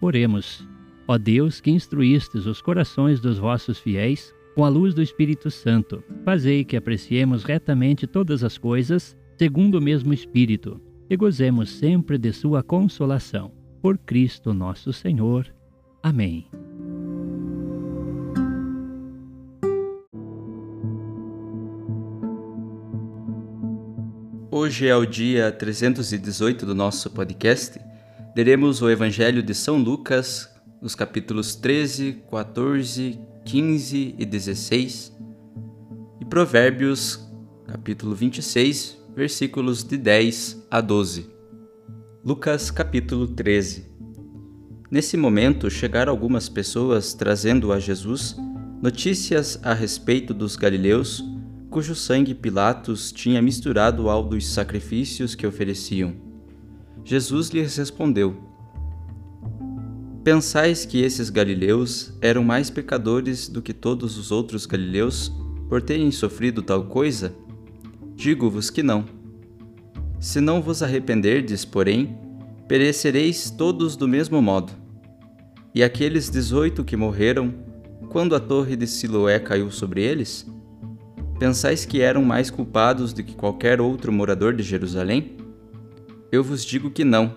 [0.00, 0.66] Oremos.
[1.06, 6.02] Ó Deus, que instruístes os corações dos vossos fiéis com a luz do Espírito Santo,
[6.24, 12.32] fazei que apreciemos retamente todas as coisas, segundo o mesmo Espírito, e gozemos sempre de
[12.32, 13.52] Sua consolação.
[13.80, 15.46] Por Cristo nosso Senhor.
[16.02, 16.46] Amém.
[24.50, 27.78] Hoje é o dia 318 do nosso podcast
[28.38, 30.48] leremos o Evangelho de São Lucas,
[30.80, 35.12] nos capítulos 13, 14, 15 e 16,
[36.20, 37.18] e Provérbios,
[37.66, 41.28] capítulo 26, versículos de 10 a 12.
[42.24, 43.86] Lucas, capítulo 13.
[44.88, 48.36] Nesse momento chegaram algumas pessoas trazendo a Jesus
[48.80, 51.24] notícias a respeito dos galileus,
[51.68, 56.27] cujo sangue Pilatos tinha misturado ao dos sacrifícios que ofereciam.
[57.08, 58.36] Jesus lhes respondeu:
[60.22, 65.32] Pensais que esses galileus eram mais pecadores do que todos os outros galileus
[65.70, 67.34] por terem sofrido tal coisa?
[68.14, 69.06] Digo-vos que não.
[70.20, 72.14] Se não vos arrependerdes, porém,
[72.68, 74.70] perecereis todos do mesmo modo.
[75.74, 77.54] E aqueles dezoito que morreram,
[78.10, 80.46] quando a torre de Siloé caiu sobre eles?
[81.38, 85.37] Pensais que eram mais culpados do que qualquer outro morador de Jerusalém?
[86.30, 87.36] Eu vos digo que não.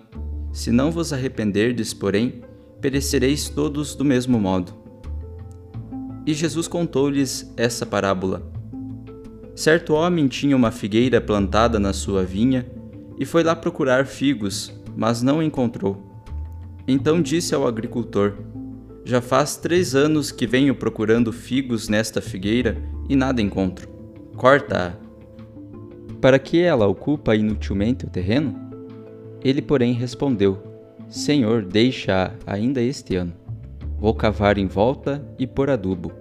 [0.52, 2.42] Se não vos arrependerdes, porém,
[2.82, 4.74] perecereis todos do mesmo modo.
[6.26, 8.52] E Jesus contou-lhes essa parábola.
[9.56, 12.66] Certo homem tinha uma figueira plantada na sua vinha
[13.18, 16.12] e foi lá procurar figos, mas não encontrou.
[16.86, 18.34] Então disse ao agricultor:
[19.06, 23.88] Já faz três anos que venho procurando figos nesta figueira e nada encontro.
[24.36, 24.96] Corta-a.
[26.20, 28.71] Para que ela ocupa inutilmente o terreno?
[29.44, 30.62] Ele, porém, respondeu:
[31.10, 33.34] Senhor, deixa ainda este ano.
[34.00, 36.12] Vou cavar em volta e pôr adubo.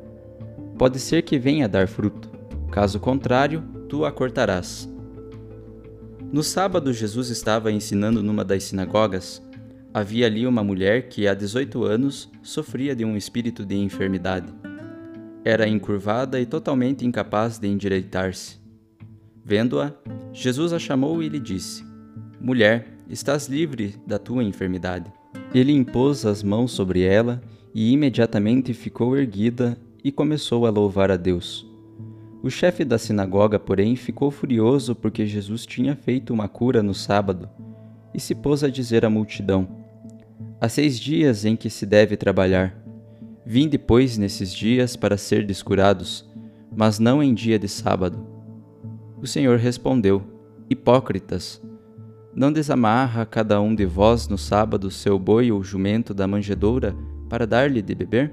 [0.76, 2.30] Pode ser que venha dar fruto.
[2.70, 4.88] Caso contrário, tu a cortarás.
[6.32, 9.42] No sábado, Jesus estava ensinando numa das sinagogas.
[9.92, 14.52] Havia ali uma mulher que, há 18 anos, sofria de um espírito de enfermidade.
[15.44, 18.60] Era encurvada e totalmente incapaz de endireitar-se.
[19.44, 19.92] Vendo-a,
[20.32, 21.84] Jesus a chamou e lhe disse:
[22.40, 25.12] Mulher, estás livre da tua enfermidade.
[25.52, 27.42] Ele impôs as mãos sobre ela
[27.74, 31.68] e imediatamente ficou erguida e começou a louvar a Deus.
[32.42, 37.50] O chefe da sinagoga, porém, ficou furioso porque Jesus tinha feito uma cura no sábado
[38.14, 39.68] e se pôs a dizer à multidão:
[40.60, 42.76] Há seis dias em que se deve trabalhar.
[43.44, 46.24] Vim depois nesses dias para ser descurados,
[46.74, 48.24] mas não em dia de sábado.
[49.20, 50.22] O Senhor respondeu:
[50.70, 51.60] Hipócritas!
[52.34, 56.94] Não desamarra cada um de vós no sábado seu boi ou jumento da manjedoura
[57.28, 58.32] para dar-lhe de beber?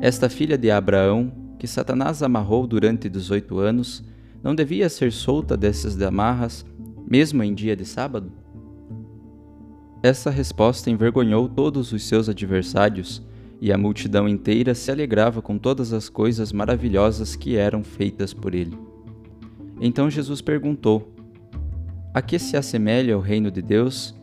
[0.00, 4.02] Esta filha de Abraão, que Satanás amarrou durante dezoito anos,
[4.42, 6.64] não devia ser solta dessas amarras,
[7.06, 8.32] mesmo em dia de sábado?
[10.02, 13.22] Essa resposta envergonhou todos os seus adversários,
[13.60, 18.54] e a multidão inteira se alegrava com todas as coisas maravilhosas que eram feitas por
[18.54, 18.76] ele.
[19.80, 21.12] Então Jesus perguntou:
[22.14, 24.14] A que se assemelha o reino de Deus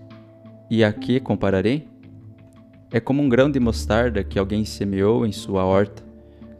[0.70, 1.88] e a que compararei?
[2.92, 6.04] É como um grão de mostarda que alguém semeou em sua horta,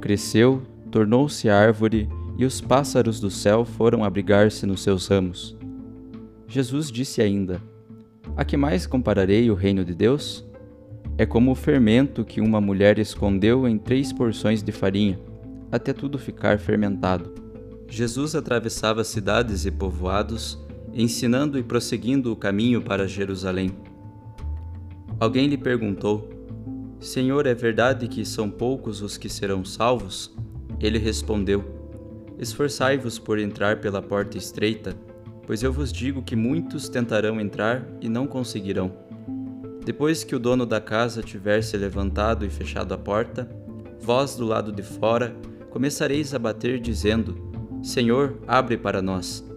[0.02, 5.56] cresceu, tornou-se árvore e os pássaros do céu foram abrigar-se nos seus ramos.
[6.48, 7.62] Jesus disse ainda:
[8.36, 10.44] A que mais compararei o reino de Deus?
[11.16, 15.20] É como o fermento que uma mulher escondeu em três porções de farinha,
[15.72, 17.36] até tudo ficar fermentado.
[17.88, 20.58] Jesus atravessava cidades e povoados,
[21.02, 23.72] ensinando e prosseguindo o caminho para Jerusalém.
[25.18, 26.30] Alguém lhe perguntou:
[27.00, 30.36] Senhor, é verdade que são poucos os que serão salvos?
[30.78, 31.64] Ele respondeu:
[32.38, 34.94] Esforçai-vos por entrar pela porta estreita,
[35.48, 38.92] pois eu vos digo que muitos tentarão entrar e não conseguirão.
[39.86, 43.50] Depois que o dono da casa tiver se levantado e fechado a porta,
[44.02, 45.34] vós do lado de fora
[45.70, 47.38] começareis a bater, dizendo:
[47.82, 49.49] Senhor, abre para nós.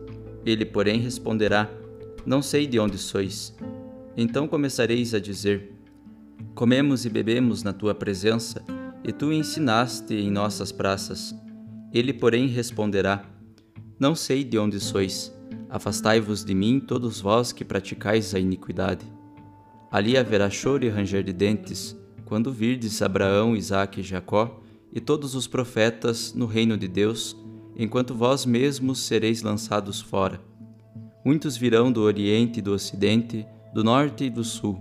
[0.45, 1.71] Ele, porém, responderá:
[2.27, 3.55] Não sei de onde sois.
[4.17, 5.73] Então começareis a dizer:
[6.55, 8.65] Comemos e bebemos na tua presença,
[9.05, 11.35] e tu ensinaste em nossas praças.
[11.93, 13.25] Ele, porém, responderá:
[13.99, 15.33] Não sei de onde sois.
[15.69, 19.07] Afastai-vos de mim, todos vós que praticais a iniquidade.
[19.91, 24.63] Ali haverá choro e ranger de dentes, quando virdes Abraão, Isaque e Jacó
[24.93, 27.37] e todos os profetas no reino de Deus,
[27.77, 30.41] enquanto vós mesmos sereis lançados fora.
[31.25, 34.79] Muitos virão do Oriente e do Ocidente, do Norte e do Sul,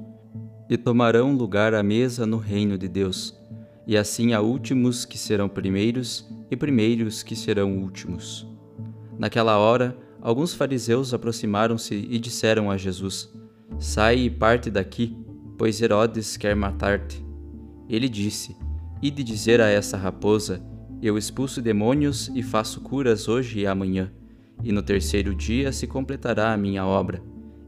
[0.69, 3.41] e tomarão lugar à mesa no reino de Deus
[3.85, 8.47] e assim há últimos que serão primeiros e primeiros que serão últimos.
[9.17, 13.29] Naquela hora, alguns fariseus aproximaram-se e disseram a Jesus:
[13.79, 15.17] Sai e parte daqui,
[15.57, 17.25] pois Herodes quer matar-te.
[17.89, 18.55] Ele disse:
[19.01, 20.63] Ide dizer a essa raposa:
[21.01, 24.11] Eu expulso demônios e faço curas hoje e amanhã,
[24.63, 27.21] e no terceiro dia se completará a minha obra.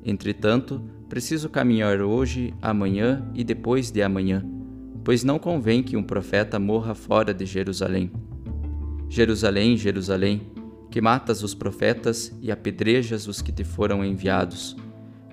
[0.05, 4.45] Entretanto, preciso caminhar hoje, amanhã e depois de amanhã
[5.03, 8.11] pois não convém que um profeta morra fora de Jerusalém.
[9.09, 10.49] Jerusalém, Jerusalém,
[10.89, 14.77] que matas os profetas e apedrejas os que te foram enviados.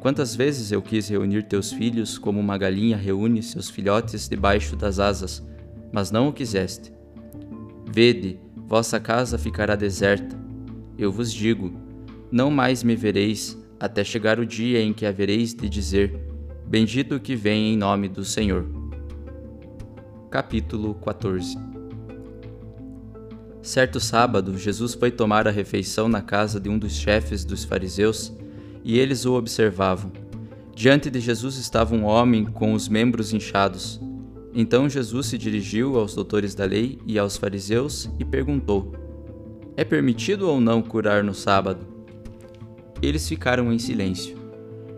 [0.00, 4.98] Quantas vezes eu quis reunir teus filhos como uma galinha reúne seus filhotes debaixo das
[4.98, 5.46] asas,
[5.92, 6.92] mas não o quiseste.
[7.92, 10.38] Vede, vossa casa ficará deserta.
[10.96, 11.72] Eu vos digo:
[12.30, 16.18] não mais me vereis, até chegar o dia em que havereis de dizer:
[16.66, 18.80] Bendito que vem em nome do Senhor
[20.30, 21.58] capítulo 14
[23.60, 28.32] Certo sábado, Jesus foi tomar a refeição na casa de um dos chefes dos fariseus
[28.84, 30.12] e eles o observavam.
[30.72, 34.00] Diante de Jesus estava um homem com os membros inchados.
[34.52, 38.92] Então Jesus se dirigiu aos doutores da lei e aos fariseus e perguntou:
[39.76, 41.86] É permitido ou não curar no sábado?
[43.00, 44.36] Eles ficaram em silêncio.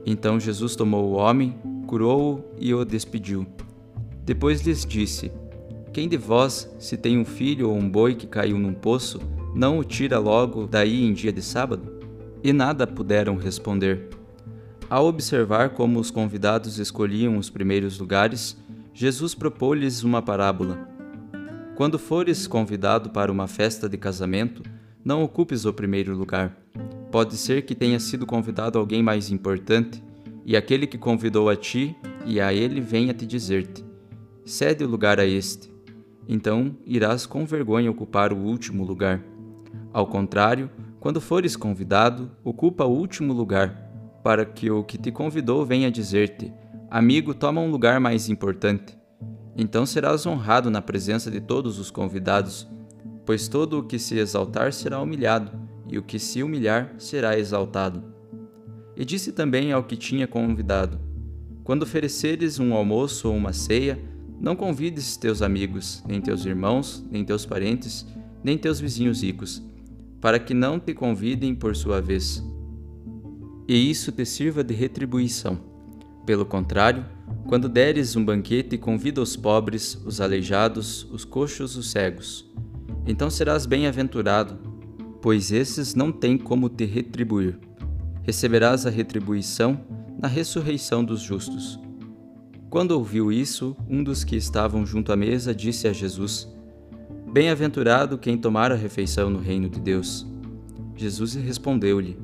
[0.06, 1.54] Então Jesus tomou o homem,
[1.86, 3.46] curou-o e o despediu.
[4.24, 5.30] Depois lhes disse:
[5.92, 9.20] Quem de vós, se tem um filho ou um boi que caiu num poço,
[9.54, 12.00] não o tira logo daí em dia de sábado?
[12.42, 14.08] E nada puderam responder.
[14.88, 18.56] Ao observar como os convidados escolhiam os primeiros lugares,
[18.94, 20.86] Jesus propôs-lhes uma parábola.
[21.74, 24.62] Quando fores convidado para uma festa de casamento,
[25.02, 26.54] não ocupes o primeiro lugar.
[27.10, 30.04] Pode ser que tenha sido convidado alguém mais importante,
[30.44, 31.96] e aquele que convidou a ti
[32.26, 33.82] e a ele venha te dizer-te:
[34.44, 35.72] cede o lugar a este.
[36.28, 39.22] Então irás com vergonha ocupar o último lugar.
[39.90, 40.70] Ao contrário,
[41.00, 43.90] quando fores convidado, ocupa o último lugar,
[44.22, 46.52] para que o que te convidou venha dizer-te:
[46.94, 48.94] Amigo, toma um lugar mais importante.
[49.56, 52.68] Então serás honrado na presença de todos os convidados,
[53.24, 55.52] pois todo o que se exaltar será humilhado,
[55.88, 58.04] e o que se humilhar será exaltado.
[58.94, 61.00] E disse também ao que tinha convidado:
[61.64, 63.98] Quando ofereceres um almoço ou uma ceia,
[64.38, 68.06] não convides teus amigos, nem teus irmãos, nem teus parentes,
[68.44, 69.62] nem teus vizinhos ricos,
[70.20, 72.44] para que não te convidem por sua vez.
[73.66, 75.71] E isso te sirva de retribuição.
[76.24, 77.04] Pelo contrário,
[77.48, 82.50] quando deres um banquete, convida os pobres, os aleijados, os coxos, os cegos.
[83.06, 84.58] Então serás bem-aventurado,
[85.20, 87.58] pois esses não têm como te retribuir.
[88.22, 89.80] Receberás a retribuição
[90.20, 91.78] na ressurreição dos justos.
[92.70, 96.48] Quando ouviu isso, um dos que estavam junto à mesa disse a Jesus:
[97.30, 100.26] Bem-aventurado quem tomar a refeição no reino de Deus.
[100.96, 102.16] Jesus respondeu-lhe: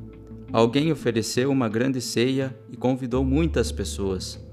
[0.51, 4.43] Alguém ofereceu uma grande ceia e convidou muitas pessoas.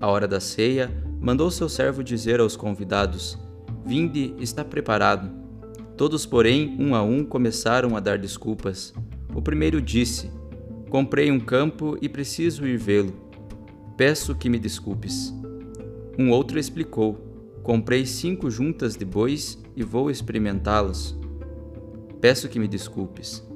[0.00, 3.38] À hora da ceia, mandou seu servo dizer aos convidados:
[3.84, 5.30] Vinde, está preparado.
[5.98, 8.94] Todos, porém, um a um, começaram a dar desculpas.
[9.34, 10.30] O primeiro disse:
[10.88, 13.12] Comprei um campo e preciso ir vê-lo.
[13.98, 15.34] Peço que me desculpes.
[16.18, 17.18] Um outro explicou:
[17.62, 21.14] Comprei cinco juntas de bois e vou experimentá-las.
[22.18, 23.46] Peço que me desculpes.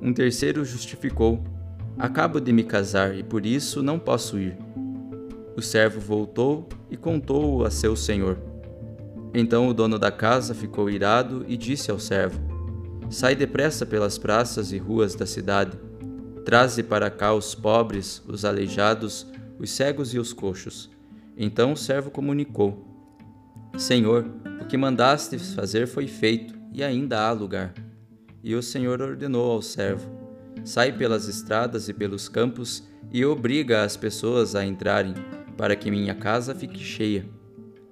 [0.00, 1.42] Um terceiro justificou:
[1.98, 4.56] Acabo de me casar e por isso não posso ir.
[5.56, 8.38] O servo voltou e contou-o a seu senhor.
[9.34, 12.40] Então o dono da casa ficou irado e disse ao servo:
[13.10, 15.78] Sai depressa pelas praças e ruas da cidade.
[16.44, 19.26] Traze para cá os pobres, os aleijados,
[19.58, 20.90] os cegos e os coxos.
[21.36, 22.86] Então o servo comunicou:
[23.76, 24.26] Senhor,
[24.60, 27.74] o que mandastes fazer foi feito, e ainda há lugar.
[28.42, 30.10] E o Senhor ordenou ao servo:
[30.64, 32.82] Sai pelas estradas e pelos campos
[33.12, 35.14] e obriga as pessoas a entrarem,
[35.56, 37.28] para que minha casa fique cheia.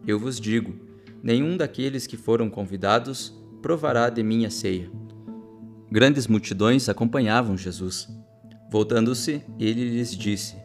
[0.07, 0.75] Eu vos digo:
[1.23, 4.91] nenhum daqueles que foram convidados provará de minha ceia.
[5.91, 8.09] Grandes multidões acompanhavam Jesus.
[8.71, 10.57] Voltando-se, ele lhes disse: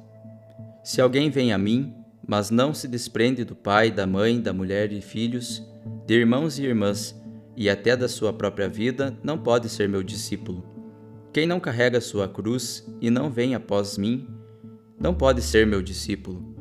[0.84, 1.94] Se alguém vem a mim,
[2.28, 5.64] mas não se desprende do pai, da mãe, da mulher e filhos,
[6.06, 7.16] de irmãos e irmãs,
[7.56, 10.64] e até da sua própria vida, não pode ser meu discípulo.
[11.32, 14.28] Quem não carrega sua cruz e não vem após mim,
[15.00, 16.54] não pode ser meu discípulo.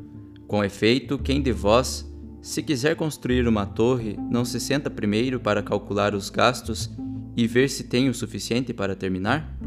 [0.47, 5.63] Com efeito, quem de vós, se quiser construir uma torre, não se senta primeiro para
[5.63, 6.89] calcular os gastos
[7.37, 9.57] e ver se tem o suficiente para terminar?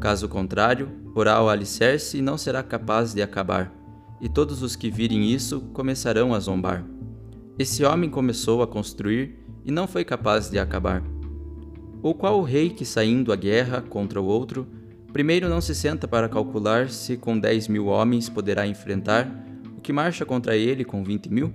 [0.00, 3.72] Caso contrário, porá o alicerce e não será capaz de acabar,
[4.20, 6.84] e todos os que virem isso começarão a zombar.
[7.58, 11.02] Esse homem começou a construir e não foi capaz de acabar.
[12.02, 14.66] Ou qual o rei que, saindo à guerra contra o outro,
[15.12, 19.30] primeiro não se senta para calcular se com dez mil homens poderá enfrentar
[19.76, 21.52] o que marcha contra ele com vinte mil?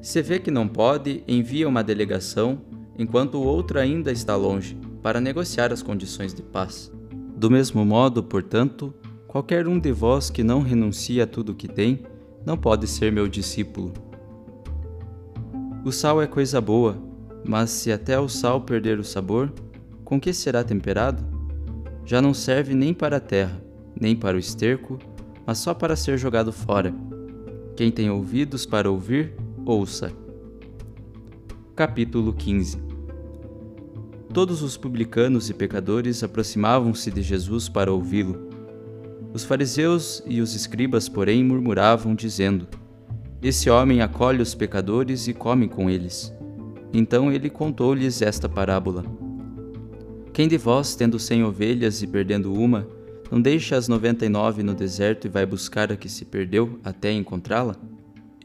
[0.00, 2.60] Se vê que não pode, envia uma delegação,
[2.96, 6.92] enquanto o outro ainda está longe, para negociar as condições de paz.
[7.36, 8.94] Do mesmo modo, portanto,
[9.26, 12.04] qualquer um de vós que não renuncia a tudo o que tem,
[12.46, 13.92] não pode ser meu discípulo.
[15.88, 16.98] O sal é coisa boa,
[17.42, 19.50] mas se até o sal perder o sabor,
[20.04, 21.24] com que será temperado?
[22.04, 23.58] Já não serve nem para a terra,
[23.98, 24.98] nem para o esterco,
[25.46, 26.94] mas só para ser jogado fora.
[27.74, 29.32] Quem tem ouvidos para ouvir,
[29.64, 30.12] ouça.
[31.74, 32.82] Capítulo 15
[34.34, 38.50] Todos os publicanos e pecadores aproximavam-se de Jesus para ouvi-lo.
[39.32, 42.68] Os fariseus e os escribas, porém, murmuravam, dizendo:
[43.42, 46.32] esse homem acolhe os pecadores e come com eles.
[46.92, 49.04] Então ele contou-lhes esta parábola:
[50.32, 52.86] Quem de vós, tendo cem ovelhas e perdendo uma,
[53.30, 56.80] não deixa as noventa e nove no deserto e vai buscar a que se perdeu
[56.82, 57.76] até encontrá-la?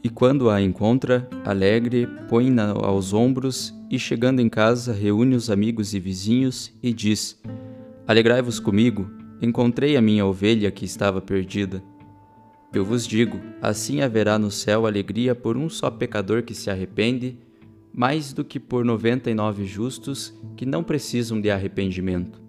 [0.02, 5.94] E quando a encontra, alegre, põe-na aos ombros e, chegando em casa, reúne os amigos
[5.94, 7.40] e vizinhos e diz:
[8.06, 9.10] Alegrai-vos comigo,
[9.40, 11.82] encontrei a minha ovelha que estava perdida.
[12.74, 17.38] Eu vos digo: assim haverá no céu alegria por um só pecador que se arrepende,
[17.92, 22.42] mais do que por noventa e nove justos que não precisam de arrependimento.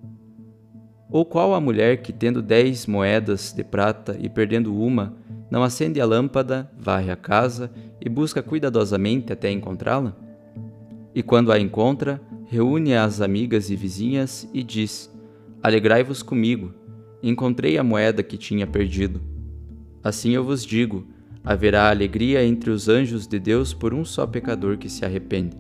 [1.12, 5.16] Ou qual a mulher que, tendo dez moedas de prata e perdendo uma,
[5.52, 10.18] não acende a lâmpada, varre a casa e busca cuidadosamente até encontrá-la?
[11.14, 15.14] E quando a encontra, reúne as amigas e vizinhas e diz:
[15.62, 16.74] Alegrai-vos comigo,
[17.22, 19.35] encontrei a moeda que tinha perdido.
[20.06, 21.04] Assim eu vos digo:
[21.44, 25.58] haverá alegria entre os anjos de Deus por um só pecador que se arrepende.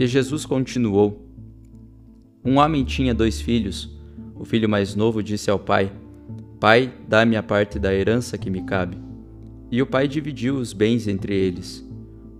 [0.00, 1.28] E Jesus continuou:
[2.42, 3.94] Um homem tinha dois filhos.
[4.34, 5.92] O filho mais novo disse ao pai:
[6.58, 8.96] Pai, dá-me a parte da herança que me cabe.
[9.70, 11.86] E o pai dividiu os bens entre eles.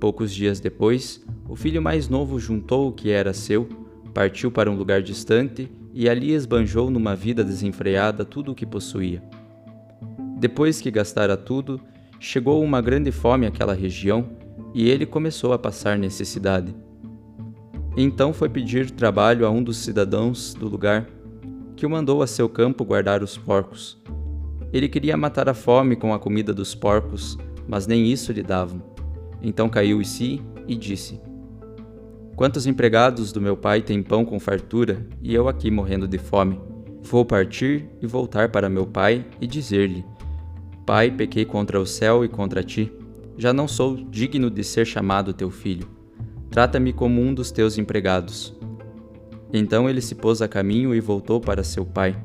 [0.01, 3.69] Poucos dias depois, o filho mais novo juntou o que era seu,
[4.15, 9.23] partiu para um lugar distante e ali esbanjou numa vida desenfreada tudo o que possuía.
[10.37, 11.81] Depois que gastara tudo,
[12.21, 14.29] chegou uma grande fome àquela região
[14.75, 16.77] e ele começou a passar necessidade.
[17.97, 21.09] Então foi pedir trabalho a um dos cidadãos do lugar,
[21.75, 23.99] que o mandou a seu campo guardar os porcos.
[24.71, 28.83] Ele queria matar a fome com a comida dos porcos, mas nem isso lhe davam.
[29.41, 31.19] Então caiu em si e disse:
[32.35, 36.61] Quantos empregados do meu pai têm pão com fartura e eu aqui morrendo de fome?
[37.03, 40.05] Vou partir e voltar para meu pai e dizer-lhe:
[40.87, 42.93] Pai, pequei contra o céu e contra ti.
[43.37, 45.89] Já não sou digno de ser chamado teu filho.
[46.49, 48.55] Trata-me como um dos teus empregados.
[49.53, 52.17] Então ele se pôs a caminho e voltou para seu pai.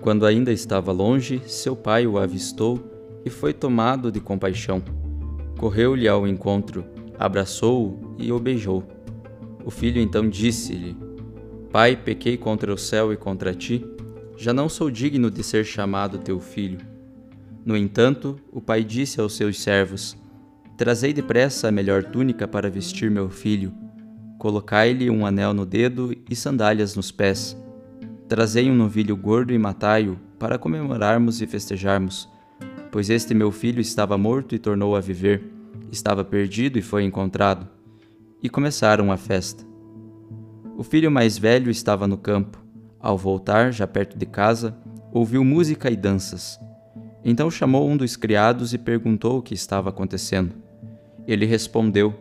[0.00, 2.78] Quando ainda estava longe, seu pai o avistou
[3.24, 4.80] e foi tomado de compaixão.
[5.58, 6.84] Correu-lhe ao encontro,
[7.18, 8.84] abraçou-o e o beijou.
[9.64, 10.96] O filho então disse-lhe:
[11.72, 13.84] Pai, pequei contra o céu e contra ti,
[14.36, 16.78] já não sou digno de ser chamado teu filho.
[17.68, 20.16] No entanto, o pai disse aos seus servos:
[20.76, 23.72] Trazei depressa a melhor túnica para vestir meu filho
[24.38, 27.60] Colocai-lhe um anel no dedo e sandálias nos pés.
[28.28, 32.28] Trazei um novilho gordo e matai-o, para comemorarmos e festejarmos.
[32.92, 35.42] Pois este meu filho estava morto e tornou a viver,
[35.90, 37.68] estava perdido e foi encontrado.
[38.40, 39.64] E começaram a festa.
[40.76, 42.64] O filho mais velho estava no campo.
[43.00, 44.78] Ao voltar, já perto de casa,
[45.12, 46.60] ouviu música e danças.
[47.30, 50.54] Então chamou um dos criados e perguntou o que estava acontecendo.
[51.26, 52.14] Ele respondeu: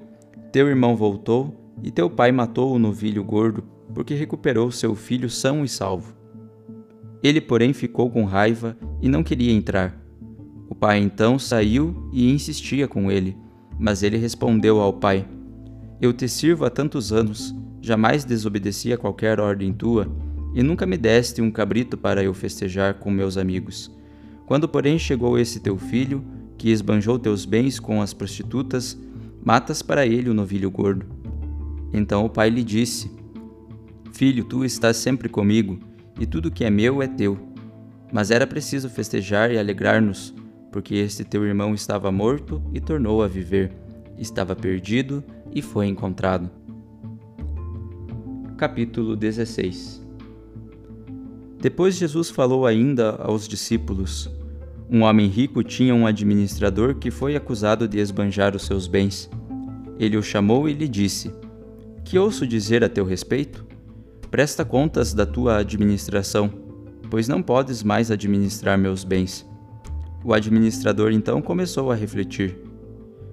[0.51, 5.63] Teu irmão voltou e teu pai matou o novilho gordo, porque recuperou seu filho são
[5.63, 6.13] e salvo.
[7.23, 9.97] Ele, porém, ficou com raiva e não queria entrar.
[10.67, 13.37] O pai então saiu e insistia com ele,
[13.79, 15.25] mas ele respondeu ao pai:
[16.01, 20.13] Eu te sirvo há tantos anos, jamais desobedeci a qualquer ordem tua,
[20.53, 23.95] e nunca me deste um cabrito para eu festejar com meus amigos.
[24.47, 26.23] Quando, porém, chegou esse teu filho,
[26.57, 28.97] que esbanjou teus bens com as prostitutas,
[29.43, 31.05] matas para ele o novilho gordo.
[31.91, 33.11] Então o pai lhe disse:
[34.13, 35.77] Filho, tu estás sempre comigo,
[36.17, 37.37] e tudo que é meu é teu.
[38.09, 40.33] Mas era preciso festejar e alegrar-nos,
[40.71, 43.73] porque este teu irmão estava morto e tornou a viver,
[44.17, 45.21] estava perdido
[45.53, 46.49] e foi encontrado.
[48.55, 50.01] Capítulo 16
[51.59, 54.37] Depois Jesus falou ainda aos discípulos:
[54.89, 59.30] Um homem rico tinha um administrador que foi acusado de esbanjar os seus bens.
[60.00, 61.32] Ele o chamou e lhe disse:
[62.08, 63.65] que ouço dizer a teu respeito?
[64.32, 66.50] Presta contas da tua administração,
[67.10, 69.45] pois não podes mais administrar meus bens.
[70.23, 72.58] O administrador então começou a refletir: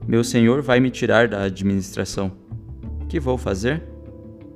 [0.08, 2.32] Meu senhor vai me tirar da administração.
[3.08, 3.80] Que vou fazer?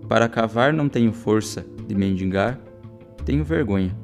[0.08, 2.58] Para cavar não tenho força, de mendigar,
[3.24, 3.96] tenho vergonha.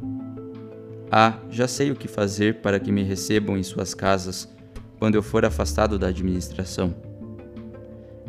[1.16, 4.53] Ah, já sei o que fazer para que me recebam em suas casas
[4.98, 6.92] quando eu for afastado da administração.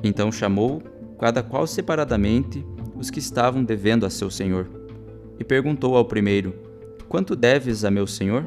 [0.03, 0.83] Então chamou
[1.19, 2.63] cada qual separadamente,
[2.95, 4.69] os que estavam devendo a seu senhor.
[5.39, 6.53] E perguntou ao primeiro:
[7.09, 8.45] Quanto deves a meu senhor?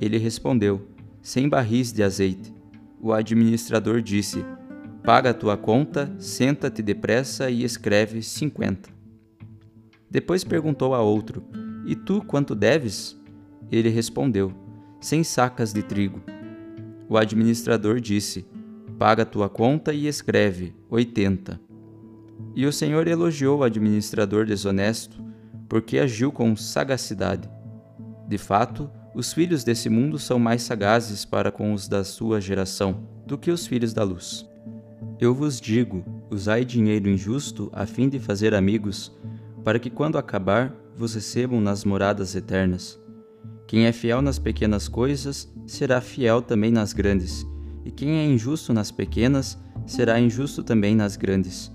[0.00, 0.88] Ele respondeu:
[1.20, 2.50] Cem barris de azeite.
[2.98, 4.42] O administrador disse:
[5.04, 8.88] Paga a tua conta, senta-te depressa e escreve cinquenta.
[10.10, 11.44] Depois perguntou a outro:
[11.86, 13.17] E tu quanto deves?
[13.70, 14.52] Ele respondeu:
[15.00, 16.22] Cem sacas de trigo.
[17.08, 18.46] O administrador disse:
[18.98, 21.60] Paga tua conta e escreve oitenta.
[22.54, 25.22] E o Senhor elogiou o administrador desonesto,
[25.68, 27.48] porque agiu com sagacidade.
[28.26, 33.06] De fato, os filhos desse mundo são mais sagazes para com os da sua geração
[33.26, 34.46] do que os filhos da luz.
[35.20, 39.12] Eu vos digo: usai dinheiro injusto a fim de fazer amigos,
[39.64, 43.00] para que quando acabar vos recebam nas moradas eternas.
[43.68, 47.46] Quem é fiel nas pequenas coisas será fiel também nas grandes,
[47.84, 51.70] e quem é injusto nas pequenas será injusto também nas grandes.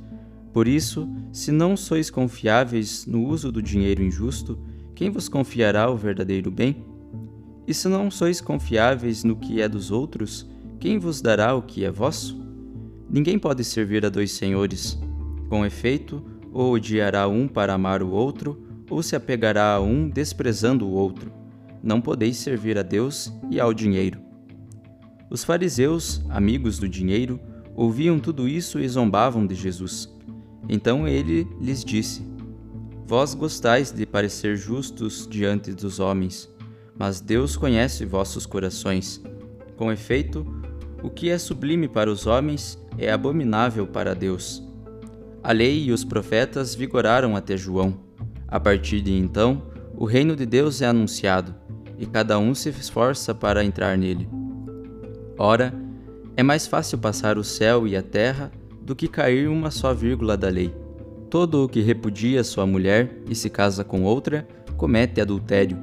[0.52, 4.58] Por isso, se não sois confiáveis no uso do dinheiro injusto,
[4.96, 6.84] quem vos confiará o verdadeiro bem?
[7.68, 11.86] E se não sois confiáveis no que é dos outros, quem vos dará o que
[11.86, 12.44] é vosso?
[13.08, 14.98] Ninguém pode servir a dois senhores.
[15.48, 20.88] Com efeito, ou odiará um para amar o outro, ou se apegará a um desprezando
[20.88, 21.43] o outro.
[21.84, 24.22] Não podeis servir a Deus e ao dinheiro.
[25.30, 27.40] Os fariseus, amigos do dinheiro,
[27.76, 30.08] ouviam tudo isso e zombavam de Jesus.
[30.70, 32.26] Então ele lhes disse:
[33.06, 36.50] Vós gostais de parecer justos diante dos homens,
[36.98, 39.22] mas Deus conhece vossos corações.
[39.76, 40.46] Com efeito,
[41.04, 44.64] o que é sublime para os homens é abominável para Deus.
[45.44, 48.00] A lei e os profetas vigoraram até João.
[48.48, 49.64] A partir de então,
[49.98, 51.54] o reino de Deus é anunciado,
[52.04, 54.28] e cada um se esforça para entrar nele.
[55.38, 55.74] Ora,
[56.36, 60.36] é mais fácil passar o céu e a terra do que cair uma só vírgula
[60.36, 60.76] da lei.
[61.30, 65.78] Todo o que repudia sua mulher e se casa com outra comete adultério,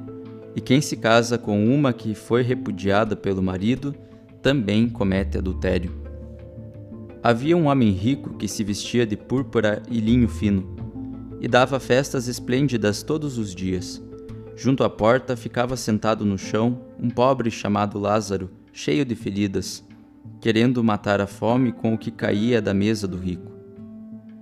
[0.55, 3.95] e quem se casa com uma que foi repudiada pelo marido
[4.43, 5.91] também comete adultério.
[7.23, 10.75] Havia um homem rico que se vestia de púrpura e linho fino,
[11.39, 13.99] e dava festas esplêndidas todos os dias.
[14.55, 19.83] Junto à porta ficava sentado no chão um pobre chamado Lázaro, cheio de feridas
[20.41, 23.51] querendo matar a fome com o que caía da mesa do rico.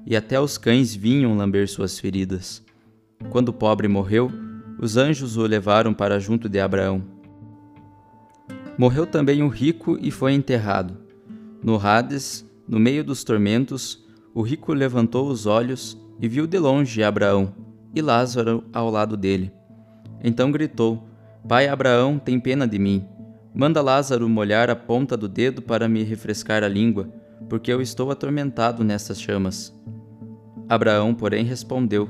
[0.05, 2.65] e até os cães vinham lamber suas feridas.
[3.29, 4.31] Quando o pobre morreu,
[4.79, 7.03] os anjos o levaram para junto de Abraão.
[8.75, 10.97] Morreu também o rico e foi enterrado.
[11.61, 17.03] No Hades, no meio dos tormentos, o rico levantou os olhos e viu de longe
[17.03, 17.53] Abraão
[17.93, 19.51] e Lázaro ao lado dele.
[20.23, 21.07] Então gritou:
[21.47, 23.05] Pai Abraão, tem pena de mim.
[23.53, 27.09] Manda Lázaro molhar a ponta do dedo para me refrescar a língua,
[27.49, 29.73] porque eu estou atormentado nessas chamas.
[30.67, 32.09] Abraão, porém, respondeu: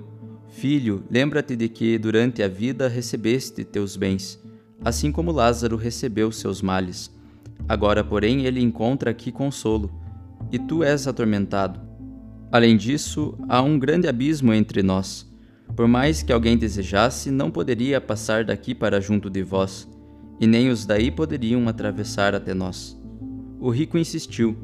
[0.49, 4.37] Filho, lembra-te de que durante a vida recebeste teus bens,
[4.83, 7.09] assim como Lázaro recebeu seus males.
[7.67, 9.91] Agora, porém, ele encontra aqui consolo,
[10.51, 11.79] e tu és atormentado.
[12.51, 15.28] Além disso, há um grande abismo entre nós.
[15.75, 19.87] Por mais que alguém desejasse, não poderia passar daqui para junto de vós,
[20.39, 22.99] e nem os daí poderiam atravessar até nós.
[23.59, 24.57] O rico insistiu: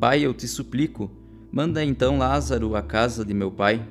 [0.00, 1.10] Pai, eu te suplico,
[1.52, 3.84] manda então Lázaro à casa de meu pai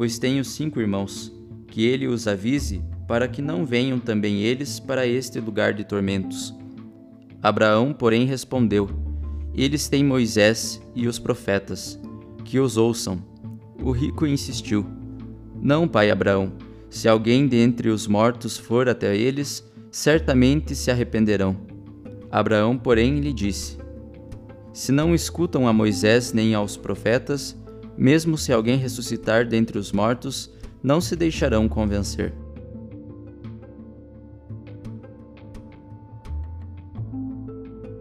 [0.00, 1.30] pois tenho cinco irmãos,
[1.66, 6.56] que ele os avise, para que não venham também eles para este lugar de tormentos.
[7.42, 8.88] Abraão, porém, respondeu:
[9.54, 12.00] Eles têm Moisés e os profetas,
[12.46, 13.22] que os ouçam.
[13.82, 14.86] O rico insistiu:
[15.62, 16.52] Não, pai Abraão,
[16.88, 21.54] se alguém dentre os mortos for até eles, certamente se arrependerão.
[22.30, 23.76] Abraão, porém, lhe disse:
[24.72, 27.54] Se não escutam a Moisés nem aos profetas,
[27.96, 30.50] mesmo se alguém ressuscitar dentre os mortos,
[30.82, 32.32] não se deixarão convencer.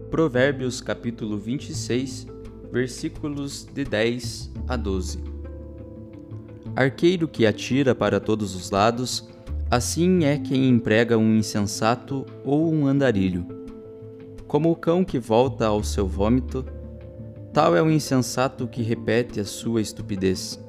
[0.10, 2.26] Provérbios capítulo 26,
[2.72, 5.29] versículos de 10 a 12.
[6.80, 9.28] Arqueiro que atira para todos os lados,
[9.70, 13.46] assim é quem emprega um insensato ou um andarilho.
[14.48, 16.66] Como o cão que volta ao seu vômito,
[17.52, 20.60] Tal é o insensato que repete a sua estupidez.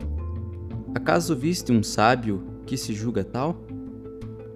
[0.94, 3.62] Acaso viste um sábio que se julga tal?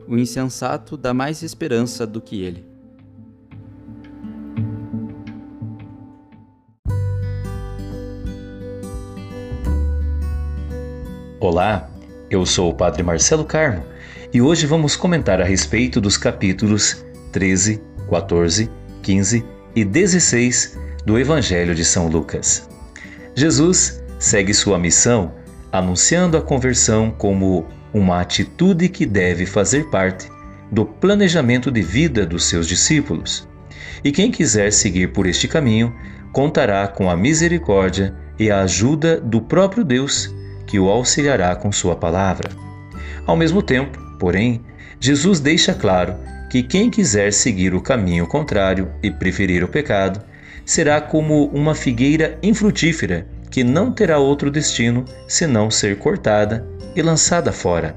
[0.09, 2.65] O insensato dá mais esperança do que ele.
[11.47, 11.91] Olá,
[12.31, 13.85] eu sou o Padre Marcelo Carmo
[14.33, 18.71] e hoje vamos comentar a respeito dos capítulos 13, 14,
[19.03, 19.45] 15
[19.77, 22.67] e 16 do Evangelho de São Lucas.
[23.35, 25.35] Jesus segue sua missão
[25.71, 30.31] anunciando a conversão como uma atitude que deve fazer parte
[30.73, 33.47] do planejamento de vida dos seus discípulos.
[34.03, 35.95] E quem quiser seguir por este caminho
[36.33, 40.35] contará com a misericórdia e a ajuda do próprio Deus,
[40.67, 42.51] que o auxiliará com sua palavra.
[43.27, 44.61] Ao mesmo tempo, porém,
[45.01, 46.15] Jesus deixa claro
[46.51, 50.21] que quem quiser seguir o caminho contrário e preferir o pecado,
[50.65, 57.53] será como uma figueira infrutífera que não terá outro destino senão ser cortada e lançada
[57.53, 57.97] fora.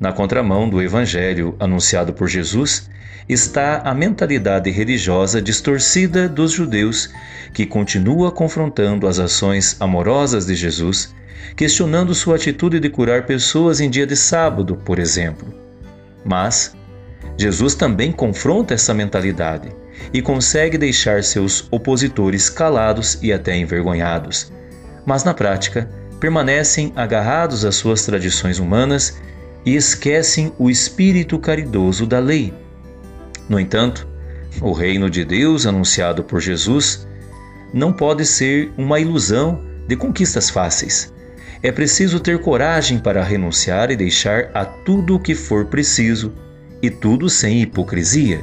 [0.00, 2.90] Na contramão do evangelho anunciado por Jesus
[3.28, 7.10] está a mentalidade religiosa distorcida dos judeus
[7.52, 11.14] que continua confrontando as ações amorosas de Jesus,
[11.56, 15.52] questionando sua atitude de curar pessoas em dia de sábado, por exemplo.
[16.24, 16.74] Mas
[17.36, 19.70] Jesus também confronta essa mentalidade
[20.12, 24.52] e consegue deixar seus opositores calados e até envergonhados.
[25.04, 25.88] Mas na prática,
[26.20, 29.18] permanecem agarrados às suas tradições humanas
[29.64, 32.52] e esquecem o espírito caridoso da lei.
[33.48, 34.06] No entanto,
[34.60, 37.06] o reino de Deus anunciado por Jesus
[37.72, 41.11] não pode ser uma ilusão de conquistas fáceis.
[41.62, 46.32] É preciso ter coragem para renunciar e deixar a tudo o que for preciso,
[46.82, 48.42] e tudo sem hipocrisia.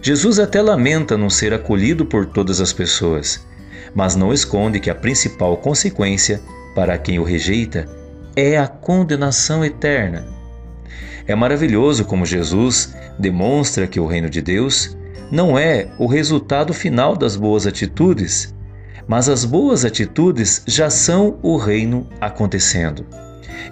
[0.00, 3.46] Jesus até lamenta não ser acolhido por todas as pessoas,
[3.94, 6.40] mas não esconde que a principal consequência
[6.74, 7.86] para quem o rejeita
[8.34, 10.26] é a condenação eterna.
[11.26, 14.96] É maravilhoso como Jesus demonstra que o reino de Deus
[15.30, 18.54] não é o resultado final das boas atitudes,
[19.10, 23.04] mas as boas atitudes já são o reino acontecendo,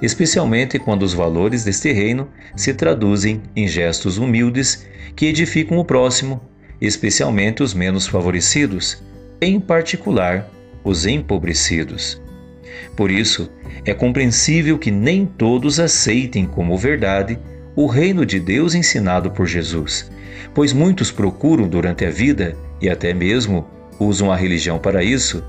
[0.03, 6.41] especialmente quando os valores deste reino se traduzem em gestos humildes que edificam o próximo,
[6.81, 9.01] especialmente os menos favorecidos,
[9.41, 10.51] em particular
[10.83, 12.21] os empobrecidos.
[12.97, 13.49] Por isso,
[13.85, 17.39] é compreensível que nem todos aceitem como verdade
[17.77, 20.11] o reino de Deus ensinado por Jesus,
[20.53, 25.43] pois muitos procuram durante a vida e até mesmo usam a religião para isso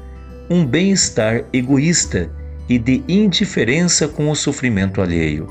[0.49, 2.31] um bem-estar egoísta
[2.67, 5.47] e de indiferença com o sofrimento alheio.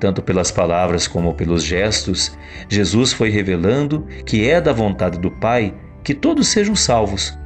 [0.00, 2.36] Tanto pelas palavras como pelos gestos,
[2.68, 7.36] Jesus foi revelando que é da vontade do Pai que todos sejam salvos,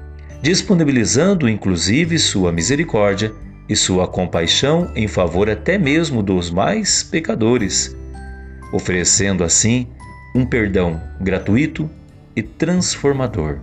[0.40, 3.33] disponibilizando inclusive sua misericórdia
[3.68, 7.96] e sua compaixão em favor até mesmo dos mais pecadores,
[8.72, 9.88] oferecendo assim
[10.35, 11.90] um perdão gratuito
[12.37, 13.59] e transformador.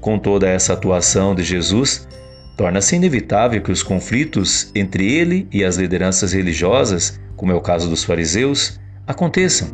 [0.00, 2.08] Com toda essa atuação de Jesus,
[2.56, 7.88] torna-se inevitável que os conflitos entre ele e as lideranças religiosas, como é o caso
[7.88, 9.68] dos fariseus, aconteçam.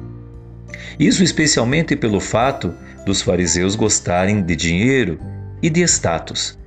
[0.99, 5.19] Isso especialmente pelo fato dos fariseus gostarem de dinheiro
[5.63, 6.59] e de status,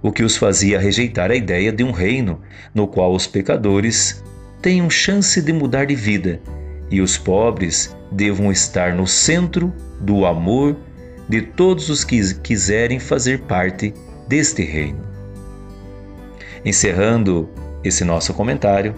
[0.00, 2.40] o que os fazia rejeitar a ideia de um reino
[2.74, 4.22] no qual os pecadores
[4.62, 6.40] tenham chance de mudar de vida
[6.90, 10.76] e os pobres devam estar no centro do amor
[11.28, 13.92] de todos os que quiserem fazer parte
[14.26, 15.06] deste reino.
[16.64, 17.48] Encerrando
[17.84, 18.94] esse nosso comentário,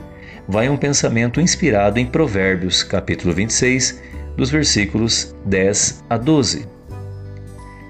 [0.49, 4.01] vai um pensamento inspirado em Provérbios, capítulo 26,
[4.37, 6.67] dos versículos 10 a 12.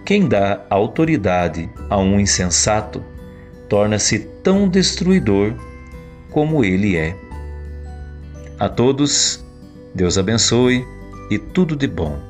[0.04, 3.02] Quem dá autoridade a um insensato
[3.68, 5.54] torna-se tão destruidor
[6.30, 7.16] como ele é.
[8.58, 9.44] A todos,
[9.94, 10.84] Deus abençoe
[11.30, 12.29] e tudo de bom.